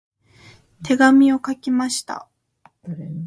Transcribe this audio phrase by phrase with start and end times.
[0.83, 2.27] 手紙を書きました。